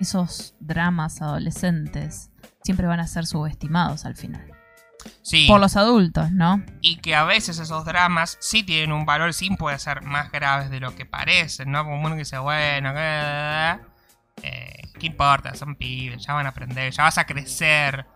esos 0.00 0.54
dramas 0.60 1.20
adolescentes 1.20 2.30
siempre 2.62 2.86
van 2.86 3.00
a 3.00 3.06
ser 3.06 3.26
subestimados 3.26 4.04
al 4.06 4.14
final. 4.14 4.46
Sí. 5.22 5.46
Por 5.48 5.60
los 5.60 5.76
adultos, 5.76 6.30
¿no? 6.32 6.62
y 6.80 6.96
que 6.96 7.14
a 7.14 7.24
veces 7.24 7.58
esos 7.58 7.84
dramas 7.84 8.36
sí 8.40 8.62
tienen 8.62 8.92
un 8.92 9.04
valor, 9.04 9.34
sí 9.34 9.50
pueden 9.56 9.78
ser 9.78 10.02
más 10.02 10.30
graves 10.32 10.70
de 10.70 10.80
lo 10.80 10.94
que 10.94 11.06
parecen, 11.06 11.70
¿no? 11.72 11.84
Como 11.84 11.98
uno 12.00 12.10
que 12.10 12.20
dice, 12.20 12.38
bueno, 12.38 12.92
¿qué, 12.94 13.78
eh, 14.42 14.82
¿qué 14.98 15.06
importa? 15.06 15.54
Son 15.54 15.76
pibes, 15.76 16.24
ya 16.24 16.34
van 16.34 16.46
a 16.46 16.50
aprender, 16.50 16.92
ya 16.92 17.02
vas 17.04 17.18
a 17.18 17.26
crecer. 17.26 18.06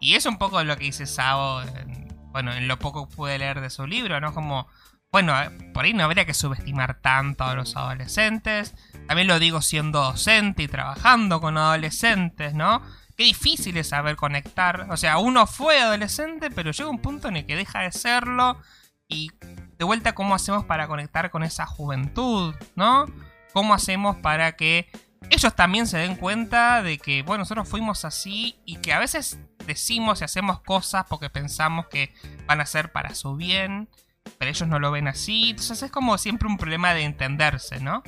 Y 0.00 0.14
es 0.14 0.26
un 0.26 0.36
poco 0.38 0.62
lo 0.64 0.76
que 0.76 0.84
dice 0.84 1.06
Sabo, 1.06 1.62
en- 1.62 2.08
bueno, 2.32 2.52
en 2.52 2.66
lo 2.68 2.78
poco 2.78 3.08
que 3.08 3.14
pude 3.16 3.38
leer 3.38 3.60
de 3.60 3.70
su 3.70 3.86
libro, 3.86 4.20
¿no? 4.20 4.32
Como, 4.34 4.66
bueno, 5.12 5.38
eh, 5.40 5.50
por 5.74 5.84
ahí 5.84 5.92
no 5.92 6.04
habría 6.04 6.24
que 6.24 6.32
subestimar 6.32 7.00
tanto 7.00 7.44
a 7.44 7.54
los 7.54 7.76
adolescentes. 7.76 8.74
También 9.06 9.28
lo 9.28 9.38
digo 9.38 9.60
siendo 9.60 10.02
docente 10.02 10.62
y 10.62 10.68
trabajando 10.68 11.40
con 11.40 11.58
adolescentes, 11.58 12.54
¿no? 12.54 12.82
Qué 13.16 13.24
difícil 13.24 13.76
es 13.76 13.90
saber 13.90 14.16
conectar. 14.16 14.86
O 14.90 14.96
sea, 14.96 15.18
uno 15.18 15.46
fue 15.46 15.80
adolescente, 15.80 16.50
pero 16.50 16.70
llega 16.70 16.88
un 16.88 17.00
punto 17.00 17.28
en 17.28 17.36
el 17.36 17.46
que 17.46 17.56
deja 17.56 17.80
de 17.80 17.92
serlo. 17.92 18.58
Y 19.06 19.30
de 19.76 19.84
vuelta, 19.84 20.14
¿cómo 20.14 20.34
hacemos 20.34 20.64
para 20.64 20.88
conectar 20.88 21.30
con 21.30 21.42
esa 21.42 21.66
juventud? 21.66 22.54
¿No? 22.74 23.04
¿Cómo 23.52 23.74
hacemos 23.74 24.16
para 24.16 24.56
que 24.56 24.90
ellos 25.28 25.54
también 25.54 25.86
se 25.86 25.98
den 25.98 26.16
cuenta 26.16 26.82
de 26.82 26.96
que, 26.96 27.22
bueno, 27.22 27.42
nosotros 27.42 27.68
fuimos 27.68 28.06
así 28.06 28.56
y 28.64 28.76
que 28.76 28.94
a 28.94 28.98
veces 28.98 29.38
decimos 29.66 30.22
y 30.22 30.24
hacemos 30.24 30.62
cosas 30.62 31.04
porque 31.06 31.28
pensamos 31.28 31.86
que 31.88 32.14
van 32.46 32.62
a 32.62 32.66
ser 32.66 32.92
para 32.92 33.14
su 33.14 33.36
bien, 33.36 33.90
pero 34.38 34.50
ellos 34.50 34.68
no 34.68 34.78
lo 34.78 34.90
ven 34.90 35.08
así. 35.08 35.50
Entonces 35.50 35.82
es 35.82 35.90
como 35.90 36.18
siempre 36.18 36.48
un 36.48 36.58
problema 36.58 36.94
de 36.94 37.02
entenderse, 37.02 37.80
¿no? 37.80 38.02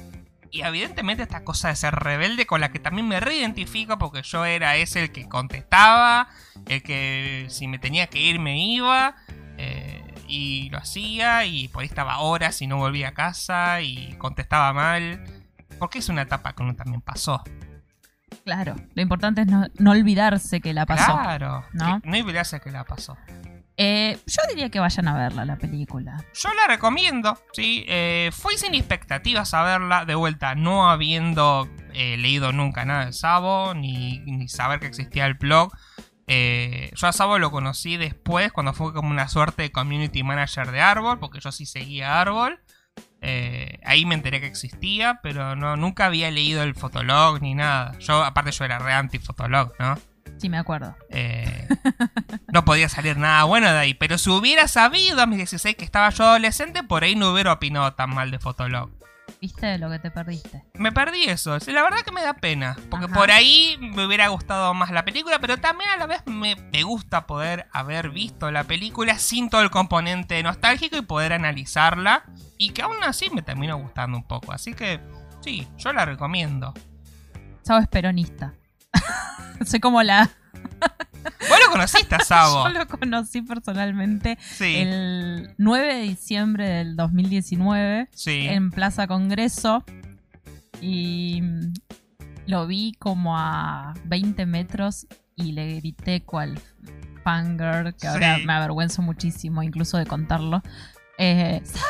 Y 0.50 0.62
evidentemente 0.62 1.24
esta 1.24 1.42
cosa 1.42 1.68
de 1.68 1.76
ser 1.76 1.96
rebelde 1.96 2.46
con 2.46 2.60
la 2.60 2.70
que 2.70 2.78
también 2.78 3.08
me 3.08 3.18
reidentifico 3.18 3.98
porque 3.98 4.22
yo 4.22 4.44
era 4.44 4.76
ese 4.76 5.02
el 5.02 5.10
que 5.10 5.28
contestaba, 5.28 6.28
el 6.66 6.82
que 6.84 7.46
si 7.48 7.66
me 7.66 7.80
tenía 7.80 8.06
que 8.06 8.20
ir 8.20 8.38
me 8.38 8.64
iba, 8.64 9.16
eh, 9.58 10.14
y 10.28 10.70
lo 10.70 10.78
hacía, 10.78 11.44
y 11.44 11.66
por 11.66 11.82
ahí 11.82 11.88
estaba 11.88 12.20
horas 12.20 12.62
y 12.62 12.68
no 12.68 12.76
volvía 12.76 13.08
a 13.08 13.14
casa 13.14 13.80
y 13.80 14.14
contestaba 14.18 14.72
mal, 14.72 15.24
porque 15.80 15.98
es 15.98 16.08
una 16.08 16.22
etapa 16.22 16.52
que 16.52 16.62
uno 16.62 16.76
también 16.76 17.00
pasó. 17.00 17.42
Claro. 18.44 18.76
Lo 18.94 19.02
importante 19.02 19.42
es 19.42 19.46
no, 19.48 19.66
no 19.78 19.90
olvidarse 19.90 20.60
que 20.60 20.72
la 20.72 20.86
pasó. 20.86 21.12
Claro, 21.12 21.64
¿no? 21.72 22.00
que 22.00 22.08
no 22.08 22.16
olvidarse 22.16 22.60
que 22.60 22.70
la 22.70 22.84
pasó. 22.84 23.16
Eh, 23.76 24.18
yo 24.26 24.40
diría 24.48 24.70
que 24.70 24.78
vayan 24.78 25.08
a 25.08 25.16
verla, 25.16 25.44
la 25.44 25.56
película. 25.56 26.24
Yo 26.34 26.54
la 26.54 26.68
recomiendo, 26.68 27.36
sí. 27.52 27.84
Eh, 27.88 28.30
fui 28.32 28.56
sin 28.56 28.74
expectativas 28.74 29.52
a 29.52 29.64
verla, 29.64 30.04
de 30.04 30.14
vuelta, 30.14 30.54
no 30.54 30.88
habiendo 30.88 31.68
eh, 31.92 32.16
leído 32.16 32.52
nunca 32.52 32.84
nada 32.84 33.06
de 33.06 33.12
Sabo, 33.12 33.74
ni, 33.74 34.20
ni 34.20 34.48
saber 34.48 34.78
que 34.78 34.86
existía 34.86 35.26
el 35.26 35.34
blog. 35.34 35.72
Eh, 36.28 36.92
yo 36.94 37.08
a 37.08 37.12
Sabo 37.12 37.38
lo 37.40 37.50
conocí 37.50 37.96
después, 37.96 38.52
cuando 38.52 38.74
fue 38.74 38.94
como 38.94 39.10
una 39.10 39.28
suerte 39.28 39.62
de 39.62 39.72
community 39.72 40.22
manager 40.22 40.70
de 40.70 40.80
Árbol, 40.80 41.18
porque 41.18 41.40
yo 41.40 41.50
sí 41.50 41.66
seguía 41.66 42.20
Árbol. 42.20 42.60
Ahí 43.86 44.04
me 44.04 44.14
enteré 44.14 44.40
que 44.40 44.46
existía, 44.46 45.18
pero 45.22 45.56
no, 45.56 45.76
nunca 45.76 46.04
había 46.06 46.30
leído 46.30 46.62
el 46.62 46.74
Fotolog 46.74 47.40
ni 47.40 47.54
nada. 47.54 47.98
Yo, 47.98 48.22
aparte, 48.22 48.52
yo 48.52 48.64
era 48.66 48.78
re 48.78 48.92
anti-Fotolog, 48.92 49.72
¿no? 49.78 49.98
Sí, 50.38 50.48
me 50.48 50.58
acuerdo. 50.58 50.96
Eh, 51.10 51.68
no 52.52 52.64
podía 52.64 52.88
salir 52.88 53.16
nada 53.16 53.44
bueno 53.44 53.70
de 53.70 53.78
ahí. 53.78 53.94
Pero 53.94 54.18
si 54.18 54.30
hubiera 54.30 54.68
sabido 54.68 55.22
a 55.22 55.26
mis 55.26 55.38
16 55.38 55.76
que 55.76 55.84
estaba 55.84 56.10
yo 56.10 56.24
adolescente, 56.24 56.82
por 56.82 57.04
ahí 57.04 57.14
no 57.16 57.32
hubiera 57.32 57.52
opinado 57.52 57.92
tan 57.94 58.10
mal 58.10 58.30
de 58.30 58.38
Fotolog. 58.38 58.90
¿Viste 59.40 59.78
lo 59.78 59.90
que 59.90 59.98
te 59.98 60.10
perdiste? 60.10 60.64
Me 60.74 60.90
perdí 60.92 61.24
eso. 61.24 61.58
La 61.66 61.82
verdad 61.82 61.98
que 62.04 62.12
me 62.12 62.22
da 62.22 62.34
pena. 62.34 62.76
Porque 62.90 63.06
Ajá. 63.06 63.14
por 63.14 63.30
ahí 63.30 63.76
me 63.78 64.06
hubiera 64.06 64.28
gustado 64.28 64.72
más 64.74 64.90
la 64.90 65.04
película, 65.04 65.38
pero 65.38 65.58
también 65.58 65.90
a 65.90 65.96
la 65.96 66.06
vez 66.06 66.22
me, 66.26 66.56
me 66.56 66.82
gusta 66.82 67.26
poder 67.26 67.66
haber 67.72 68.10
visto 68.10 68.50
la 68.50 68.64
película 68.64 69.18
sin 69.18 69.50
todo 69.50 69.60
el 69.60 69.70
componente 69.70 70.42
nostálgico 70.42 70.96
y 70.96 71.02
poder 71.02 71.32
analizarla. 71.34 72.24
Y 72.58 72.70
que 72.70 72.82
aún 72.82 73.02
así 73.02 73.28
me 73.30 73.42
terminó 73.42 73.76
gustando 73.76 74.16
un 74.16 74.24
poco. 74.24 74.52
Así 74.52 74.72
que 74.74 75.00
sí, 75.40 75.68
yo 75.76 75.92
la 75.92 76.04
recomiendo. 76.06 76.72
Sabo 77.62 77.80
es 77.80 77.88
peronista. 77.88 78.54
Soy 79.66 79.80
como 79.80 80.02
la... 80.02 80.30
¿Vos 81.48 81.58
lo 81.64 81.70
conociste 81.72 82.14
a 82.14 82.20
Sabo? 82.24 82.64
Yo 82.68 82.78
lo 82.78 82.86
conocí 82.86 83.42
personalmente 83.42 84.38
Sí. 84.40 84.76
el 84.76 85.54
9 85.58 85.94
de 85.94 86.00
diciembre 86.02 86.68
del 86.68 86.96
2019 86.96 88.08
Sí. 88.14 88.46
en 88.48 88.70
Plaza 88.70 89.06
Congreso 89.06 89.84
y 90.80 91.42
lo 92.46 92.66
vi 92.66 92.94
como 92.98 93.38
a 93.38 93.94
20 94.04 94.44
metros 94.46 95.06
y 95.36 95.52
le 95.52 95.76
grité 95.76 96.22
cual 96.22 96.60
fangirl, 97.24 97.94
que 97.96 98.06
ahora 98.06 98.36
Sí. 98.38 98.44
me 98.46 98.52
avergüenzo 98.52 99.00
muchísimo 99.00 99.62
incluso 99.62 99.96
de 99.96 100.04
contarlo. 100.06 100.62
Eh, 101.18 101.62
¡Sabo! 101.64 101.84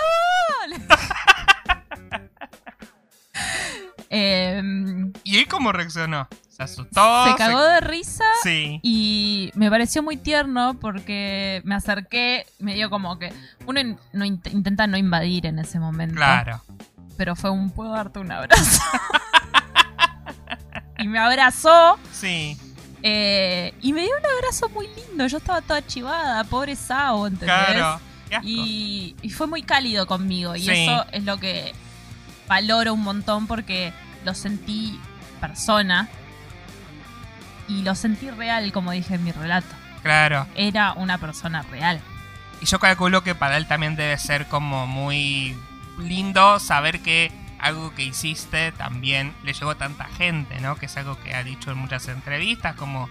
Em, 4.10 5.12
¿Y 5.24 5.38
él 5.38 5.48
cómo 5.48 5.72
reaccionó? 5.72 6.28
¿Se 6.56 6.62
asustó? 6.62 7.24
se 7.26 7.34
cagó 7.36 7.60
de 7.62 7.80
risa 7.80 8.24
Sí. 8.42 8.78
y 8.82 9.50
me 9.54 9.68
pareció 9.70 10.02
muy 10.04 10.16
tierno 10.16 10.74
porque 10.80 11.60
me 11.64 11.74
acerqué, 11.74 12.46
me 12.60 12.74
dio 12.74 12.90
como 12.90 13.18
que 13.18 13.32
uno 13.66 13.80
in- 13.80 13.98
no 14.12 14.24
int- 14.24 14.52
intenta 14.52 14.86
no 14.86 14.96
invadir 14.96 15.46
en 15.46 15.58
ese 15.58 15.80
momento. 15.80 16.14
Claro. 16.16 16.62
Pero 17.16 17.34
fue 17.34 17.50
un 17.50 17.70
puedo 17.70 17.90
darte 17.92 18.20
un 18.20 18.30
abrazo. 18.30 18.82
y 20.98 21.08
me 21.08 21.18
abrazó 21.18 21.98
Sí. 22.12 22.56
eh, 23.02 23.74
y 23.82 23.92
me 23.92 24.02
dio 24.02 24.10
un 24.18 24.26
abrazo 24.38 24.68
muy 24.68 24.88
lindo. 24.94 25.26
Yo 25.26 25.38
estaba 25.38 25.60
toda 25.60 25.84
chivada, 25.86 26.44
pobre 26.44 26.76
Sao, 26.76 27.26
¿entendés? 27.26 27.56
Claro. 27.66 28.00
Qué 28.28 28.36
asco. 28.36 28.48
Y, 28.48 29.16
y 29.22 29.30
fue 29.30 29.46
muy 29.46 29.62
cálido 29.62 30.06
conmigo. 30.06 30.56
Y 30.56 30.62
Sí. 30.62 30.70
eso 30.70 31.04
es 31.12 31.24
lo 31.24 31.38
que 31.38 31.72
valoro 32.48 32.94
un 32.94 33.02
montón 33.02 33.46
porque 33.46 33.92
lo 34.24 34.34
sentí 34.34 34.98
persona. 35.40 36.08
Y 37.68 37.82
lo 37.82 37.94
sentí 37.94 38.30
real, 38.30 38.72
como 38.72 38.92
dije 38.92 39.14
en 39.14 39.24
mi 39.24 39.32
relato. 39.32 39.74
Claro. 40.02 40.46
Era 40.54 40.92
una 40.92 41.18
persona 41.18 41.62
real. 41.62 42.00
Y 42.60 42.66
yo 42.66 42.78
calculo 42.78 43.22
que 43.22 43.34
para 43.34 43.56
él 43.56 43.66
también 43.66 43.96
debe 43.96 44.18
ser 44.18 44.46
como 44.46 44.86
muy 44.86 45.56
lindo 45.98 46.58
saber 46.58 47.00
que 47.00 47.32
algo 47.58 47.94
que 47.94 48.04
hiciste 48.04 48.72
también 48.72 49.32
le 49.42 49.54
llegó 49.54 49.70
a 49.70 49.78
tanta 49.78 50.04
gente, 50.04 50.60
¿no? 50.60 50.76
Que 50.76 50.86
es 50.86 50.96
algo 50.96 51.18
que 51.20 51.34
ha 51.34 51.42
dicho 51.42 51.70
en 51.70 51.78
muchas 51.78 52.06
entrevistas, 52.08 52.74
como, 52.74 53.08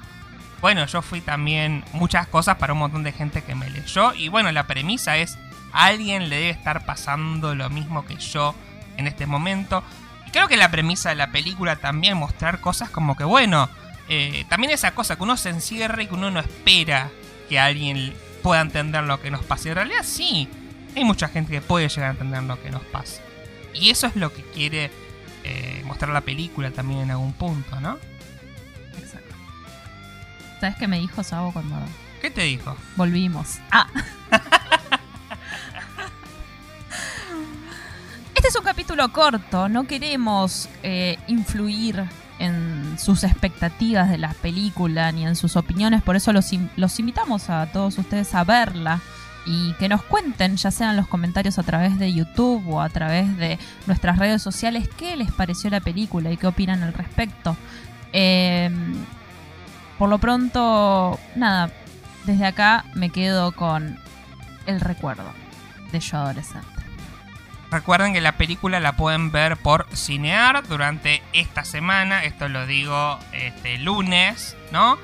bueno, 0.61 0.85
yo 0.85 1.01
fui 1.01 1.21
también 1.21 1.83
muchas 1.93 2.27
cosas 2.27 2.57
para 2.57 2.73
un 2.73 2.79
montón 2.79 3.03
de 3.03 3.11
gente 3.11 3.41
que 3.41 3.55
me 3.55 3.69
leyó. 3.69 4.13
Y 4.13 4.27
bueno, 4.27 4.51
la 4.51 4.67
premisa 4.67 5.17
es, 5.17 5.37
a 5.71 5.85
alguien 5.85 6.29
le 6.29 6.35
debe 6.35 6.49
estar 6.51 6.85
pasando 6.85 7.55
lo 7.55 7.69
mismo 7.69 8.05
que 8.05 8.17
yo 8.17 8.53
en 8.97 9.07
este 9.07 9.25
momento. 9.25 9.83
Y 10.27 10.31
creo 10.31 10.47
que 10.47 10.57
la 10.57 10.69
premisa 10.69 11.09
de 11.09 11.15
la 11.15 11.31
película 11.31 11.77
también 11.77 12.17
mostrar 12.17 12.61
cosas 12.61 12.91
como 12.91 13.15
que, 13.17 13.23
bueno, 13.23 13.69
eh, 14.09 14.45
también 14.49 14.71
esa 14.71 14.93
cosa 14.93 15.15
que 15.15 15.23
uno 15.23 15.37
se 15.37 15.49
encierra 15.49 16.01
y 16.03 16.07
que 16.07 16.13
uno 16.13 16.31
no 16.31 16.39
espera 16.39 17.09
que 17.49 17.59
alguien 17.59 18.13
pueda 18.41 18.61
entender 18.61 19.03
lo 19.03 19.21
que 19.21 19.31
nos 19.31 19.43
pasa. 19.43 19.67
Y 19.67 19.69
en 19.69 19.75
realidad 19.75 20.01
sí, 20.03 20.49
hay 20.95 21.03
mucha 21.03 21.27
gente 21.27 21.51
que 21.51 21.61
puede 21.61 21.87
llegar 21.89 22.09
a 22.09 22.11
entender 22.11 22.43
lo 22.43 22.61
que 22.61 22.69
nos 22.69 22.83
pasa. 22.83 23.21
Y 23.73 23.89
eso 23.89 24.07
es 24.07 24.15
lo 24.15 24.33
que 24.33 24.43
quiere 24.43 24.91
eh, 25.43 25.81
mostrar 25.85 26.11
la 26.11 26.21
película 26.21 26.71
también 26.71 27.01
en 27.01 27.11
algún 27.11 27.33
punto, 27.33 27.79
¿no? 27.79 27.97
Exacto. 28.97 29.35
¿Sabes 30.59 30.75
qué 30.77 30.87
me 30.87 30.99
dijo 30.99 31.23
Sabo 31.23 31.51
cuando 31.51 31.75
¿Qué 32.21 32.29
te 32.29 32.41
dijo? 32.43 32.75
volvimos? 32.95 33.57
Ah. 33.71 33.87
Este 38.35 38.47
es 38.47 38.55
un 38.57 38.63
capítulo 38.65 39.11
corto, 39.13 39.69
no 39.69 39.85
queremos 39.87 40.67
eh, 40.83 41.17
influir 41.27 42.03
en 42.39 42.82
sus 42.97 43.23
expectativas 43.23 44.09
de 44.09 44.17
la 44.17 44.33
película 44.33 45.11
ni 45.11 45.25
en 45.25 45.35
sus 45.35 45.55
opiniones, 45.55 46.01
por 46.01 46.15
eso 46.15 46.33
los, 46.33 46.49
los 46.75 46.99
invitamos 46.99 47.49
a 47.49 47.65
todos 47.67 47.97
ustedes 47.97 48.33
a 48.35 48.43
verla 48.43 49.01
y 49.45 49.73
que 49.73 49.89
nos 49.89 50.03
cuenten, 50.03 50.55
ya 50.55 50.71
sea 50.71 50.91
en 50.91 50.97
los 50.97 51.07
comentarios 51.07 51.59
a 51.59 51.63
través 51.63 51.99
de 51.99 52.13
YouTube 52.13 52.63
o 52.69 52.81
a 52.81 52.89
través 52.89 53.35
de 53.37 53.59
nuestras 53.87 54.17
redes 54.17 54.41
sociales, 54.41 54.89
qué 54.97 55.15
les 55.15 55.31
pareció 55.31 55.69
la 55.69 55.81
película 55.81 56.31
y 56.31 56.37
qué 56.37 56.47
opinan 56.47 56.83
al 56.83 56.93
respecto. 56.93 57.57
Eh, 58.13 58.69
por 59.97 60.09
lo 60.09 60.17
pronto, 60.17 61.19
nada, 61.35 61.71
desde 62.25 62.45
acá 62.45 62.85
me 62.93 63.09
quedo 63.09 63.51
con 63.51 63.97
el 64.65 64.79
recuerdo 64.79 65.31
de 65.91 65.99
yo 65.99 66.17
adolescente. 66.17 66.72
Recuerden 67.73 68.13
que 68.13 68.21
la 68.21 68.33
película 68.37 68.79
la 68.79 68.95
pueden 68.95 69.31
ver 69.31 69.57
por 69.57 69.87
Cinear 69.95 70.67
durante 70.67 71.23
esta 71.33 71.65
semana. 71.65 72.23
Esto 72.23 72.47
lo 72.47 72.67
digo 72.67 73.17
este 73.31 73.79
lunes, 73.79 74.55
¿no? 74.71 74.99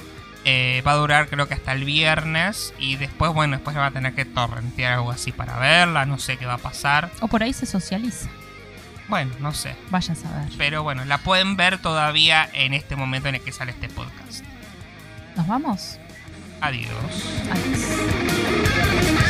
Eh, 0.46 0.82
va 0.88 0.92
a 0.92 0.96
durar 0.96 1.28
creo 1.30 1.48
que 1.48 1.56
hasta 1.56 1.72
el 1.74 1.84
viernes. 1.84 2.74
Y 2.78 2.96
después, 2.96 3.34
bueno, 3.34 3.56
después 3.58 3.76
va 3.76 3.88
a 3.88 3.92
tener 3.92 4.14
que 4.14 4.24
torrentear 4.26 4.94
algo 4.94 5.10
así 5.12 5.32
para 5.32 5.58
verla. 5.58 6.06
No 6.06 6.20
sé 6.20 6.38
qué 6.38 6.46
va 6.46 6.54
a 6.54 6.58
pasar. 6.60 7.10
O 7.22 7.28
por 7.28 7.42
ahí 7.42 7.54
se 7.54 7.66
socializa, 7.66 8.30
Bueno, 9.08 9.34
no 9.40 9.52
sé. 9.52 9.76
vaya 9.90 10.14
a 10.14 10.16
saber. 10.16 10.48
Pero 10.58 10.84
bueno, 10.84 11.04
la 11.06 11.18
pueden 11.18 11.58
ver 11.58 11.80
todavía 11.80 12.48
en 12.54 12.76
este 12.76 12.96
momento 12.96 13.30
en 13.30 13.36
el 13.36 13.42
que 13.42 13.52
sale 13.52 13.72
este 13.72 13.90
podcast. 13.90 14.44
¿Nos 15.36 15.48
vamos? 15.48 15.98
Adiós. 16.62 16.92
Adiós. 17.52 19.29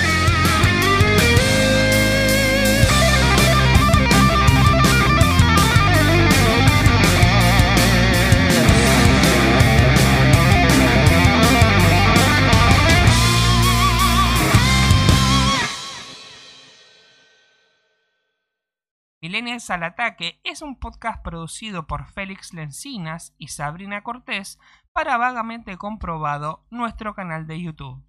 Millennials 19.41 19.69
al 19.69 19.83
Ataque 19.83 20.41
es 20.43 20.61
un 20.61 20.77
podcast 20.77 21.23
producido 21.23 21.87
por 21.87 22.07
Félix 22.07 22.53
Lencinas 22.53 23.33
y 23.37 23.47
Sabrina 23.47 24.03
Cortés 24.03 24.59
para 24.91 25.15
Vagamente 25.15 25.77
Comprobado, 25.77 26.65
nuestro 26.69 27.15
canal 27.15 27.47
de 27.47 27.61
YouTube. 27.61 28.03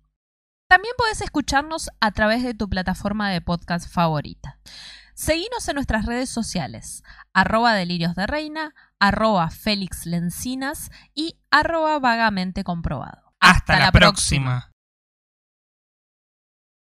También 0.68 0.92
podés 0.98 1.20
escucharnos 1.20 1.88
a 2.00 2.10
través 2.10 2.42
de 2.42 2.54
tu 2.54 2.68
plataforma 2.68 3.30
de 3.30 3.40
podcast 3.40 3.88
favorita. 3.88 4.58
Seguinos 5.14 5.68
en 5.68 5.76
nuestras 5.76 6.04
redes 6.04 6.30
sociales, 6.30 7.04
arroba 7.32 7.74
delirios 7.74 8.16
de 8.16 8.26
reina, 8.26 8.74
arroba 8.98 9.50
Félix 9.50 10.06
Lencinas 10.06 10.90
y 11.14 11.38
arroba 11.52 12.00
vagamente 12.00 12.64
comprobado. 12.64 13.34
Hasta, 13.38 13.78
la, 13.78 13.92
próxima. 13.92 14.69